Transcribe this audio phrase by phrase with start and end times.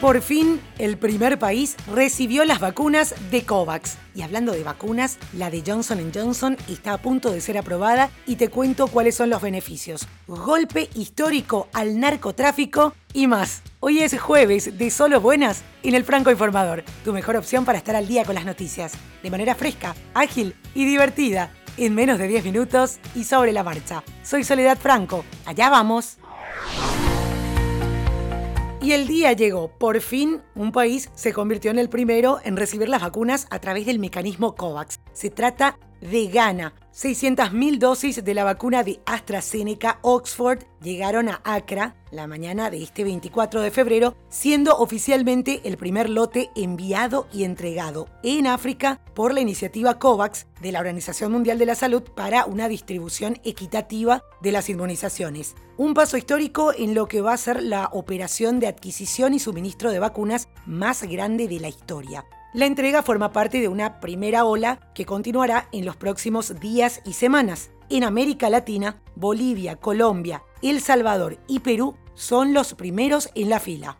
[0.00, 3.98] Por fin, el primer país recibió las vacunas de COVAX.
[4.14, 8.36] Y hablando de vacunas, la de Johnson Johnson está a punto de ser aprobada y
[8.36, 10.08] te cuento cuáles son los beneficios.
[10.26, 13.60] Golpe histórico al narcotráfico y más.
[13.80, 17.94] Hoy es jueves de Solo Buenas en el Franco Informador, tu mejor opción para estar
[17.94, 22.44] al día con las noticias, de manera fresca, ágil y divertida, en menos de 10
[22.46, 24.02] minutos y sobre la marcha.
[24.22, 26.19] Soy Soledad Franco, allá vamos.
[28.82, 29.68] Y el día llegó.
[29.68, 33.84] Por fin, un país se convirtió en el primero en recibir las vacunas a través
[33.84, 35.00] del mecanismo COVAX.
[35.12, 36.74] Se trata de Ghana.
[36.92, 43.04] 600.000 dosis de la vacuna de AstraZeneca Oxford llegaron a Accra la mañana de este
[43.04, 49.40] 24 de febrero, siendo oficialmente el primer lote enviado y entregado en África por la
[49.40, 54.68] iniciativa COVAX de la Organización Mundial de la Salud para una distribución equitativa de las
[54.68, 55.54] inmunizaciones.
[55.76, 59.92] Un paso histórico en lo que va a ser la operación de adquisición y suministro
[59.92, 62.24] de vacunas más grande de la historia.
[62.52, 67.12] La entrega forma parte de una primera ola que continuará en los próximos días y
[67.12, 67.70] semanas.
[67.88, 73.98] En América Latina, Bolivia, Colombia, El Salvador y Perú son los primeros en la fila.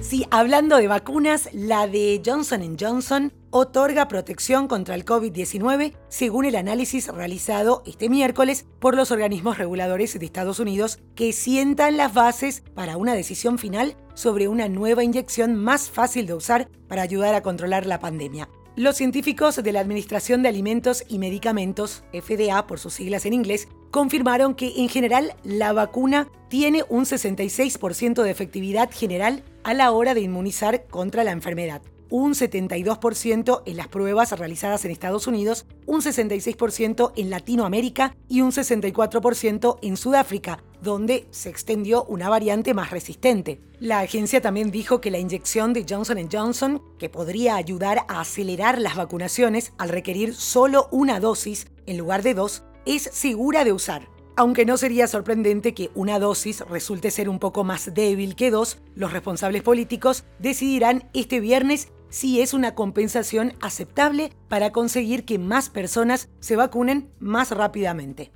[0.00, 6.56] Sí, hablando de vacunas, la de Johnson Johnson otorga protección contra el COVID-19 según el
[6.56, 12.62] análisis realizado este miércoles por los organismos reguladores de Estados Unidos que sientan las bases
[12.74, 17.42] para una decisión final sobre una nueva inyección más fácil de usar para ayudar a
[17.42, 18.48] controlar la pandemia.
[18.76, 23.68] Los científicos de la Administración de Alimentos y Medicamentos, FDA por sus siglas en inglés,
[23.90, 30.12] confirmaron que en general la vacuna tiene un 66% de efectividad general a la hora
[30.12, 31.80] de inmunizar contra la enfermedad.
[32.08, 38.52] Un 72% en las pruebas realizadas en Estados Unidos, un 66% en Latinoamérica y un
[38.52, 43.60] 64% en Sudáfrica, donde se extendió una variante más resistente.
[43.80, 48.80] La agencia también dijo que la inyección de Johnson Johnson, que podría ayudar a acelerar
[48.80, 54.08] las vacunaciones al requerir solo una dosis en lugar de dos, es segura de usar.
[54.38, 58.78] Aunque no sería sorprendente que una dosis resulte ser un poco más débil que dos,
[58.94, 65.68] los responsables políticos decidirán este viernes si es una compensación aceptable para conseguir que más
[65.68, 68.32] personas se vacunen más rápidamente.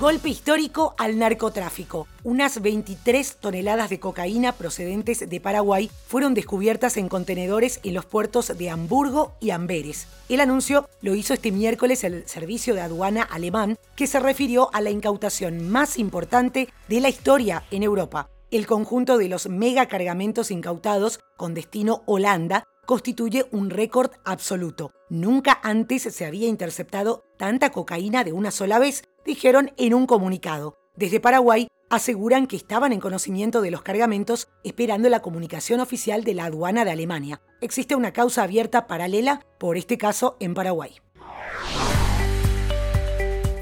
[0.00, 2.06] Golpe histórico al narcotráfico.
[2.22, 8.56] Unas 23 toneladas de cocaína procedentes de Paraguay fueron descubiertas en contenedores en los puertos
[8.56, 10.06] de Hamburgo y Amberes.
[10.28, 14.82] El anuncio lo hizo este miércoles el servicio de aduana alemán, que se refirió a
[14.82, 18.30] la incautación más importante de la historia en Europa.
[18.50, 24.92] El conjunto de los megacargamentos incautados con destino Holanda constituye un récord absoluto.
[25.10, 30.78] Nunca antes se había interceptado tanta cocaína de una sola vez, dijeron en un comunicado.
[30.96, 36.32] Desde Paraguay aseguran que estaban en conocimiento de los cargamentos esperando la comunicación oficial de
[36.32, 37.42] la aduana de Alemania.
[37.60, 40.96] Existe una causa abierta paralela por este caso en Paraguay.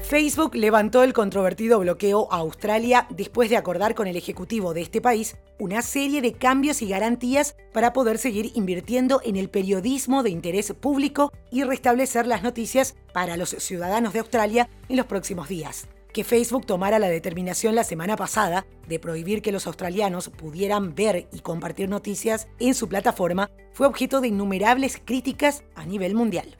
[0.07, 5.01] Facebook levantó el controvertido bloqueo a Australia después de acordar con el Ejecutivo de este
[5.01, 10.29] país una serie de cambios y garantías para poder seguir invirtiendo en el periodismo de
[10.29, 15.89] interés público y restablecer las noticias para los ciudadanos de Australia en los próximos días.
[16.13, 21.27] Que Facebook tomara la determinación la semana pasada de prohibir que los australianos pudieran ver
[21.33, 26.55] y compartir noticias en su plataforma fue objeto de innumerables críticas a nivel mundial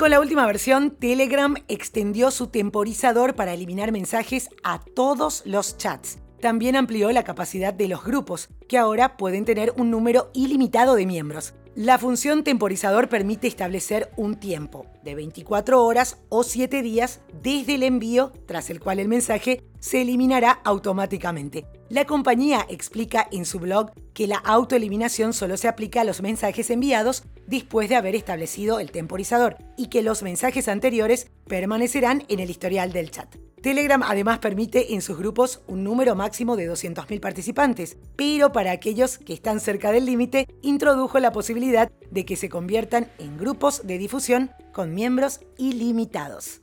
[0.00, 6.16] con la última versión, Telegram extendió su temporizador para eliminar mensajes a todos los chats.
[6.40, 11.04] También amplió la capacidad de los grupos, que ahora pueden tener un número ilimitado de
[11.04, 11.54] miembros.
[11.76, 17.82] La función temporizador permite establecer un tiempo de 24 horas o 7 días desde el
[17.82, 21.66] envío, tras el cual el mensaje se eliminará automáticamente.
[21.90, 26.70] La compañía explica en su blog que la autoeliminación solo se aplica a los mensajes
[26.70, 32.50] enviados después de haber establecido el temporizador y que los mensajes anteriores permanecerán en el
[32.50, 33.36] historial del chat.
[33.62, 39.18] Telegram además permite en sus grupos un número máximo de 200.000 participantes, pero para aquellos
[39.18, 43.98] que están cerca del límite, introdujo la posibilidad de que se conviertan en grupos de
[43.98, 46.62] difusión con miembros ilimitados.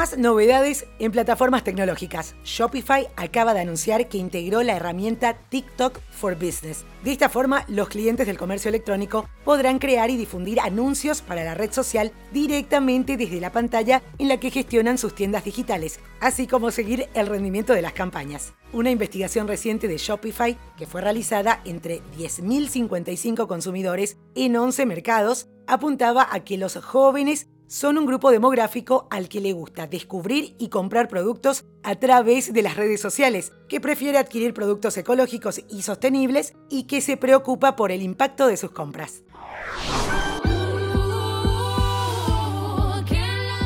[0.00, 2.34] Más novedades en plataformas tecnológicas.
[2.42, 6.86] Shopify acaba de anunciar que integró la herramienta TikTok for Business.
[7.04, 11.54] De esta forma, los clientes del comercio electrónico podrán crear y difundir anuncios para la
[11.54, 16.70] red social directamente desde la pantalla en la que gestionan sus tiendas digitales, así como
[16.70, 18.54] seguir el rendimiento de las campañas.
[18.72, 26.26] Una investigación reciente de Shopify, que fue realizada entre 10.055 consumidores en 11 mercados, apuntaba
[26.30, 31.06] a que los jóvenes son un grupo demográfico al que le gusta descubrir y comprar
[31.06, 36.88] productos a través de las redes sociales, que prefiere adquirir productos ecológicos y sostenibles y
[36.88, 39.22] que se preocupa por el impacto de sus compras.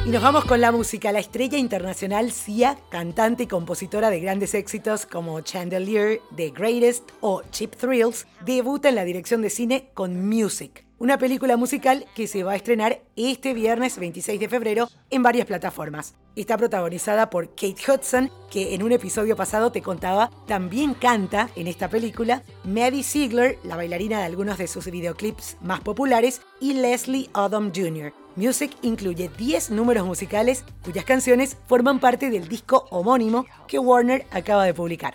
[0.05, 1.11] Y nos vamos con la música.
[1.11, 7.41] La estrella internacional Sia, cantante y compositora de grandes éxitos como Chandelier, The Greatest o
[7.51, 12.45] Cheap Thrills, debuta en la dirección de cine con Music, una película musical que se
[12.45, 16.15] va a estrenar este viernes 26 de febrero en varias plataformas.
[16.35, 21.67] Está protagonizada por Kate Hudson, que en un episodio pasado te contaba, también canta en
[21.67, 27.29] esta película, Maddie Ziegler, la bailarina de algunos de sus videoclips más populares, y Leslie
[27.35, 33.79] Odom Jr., Music incluye 10 números musicales cuyas canciones forman parte del disco homónimo que
[33.79, 35.15] Warner acaba de publicar.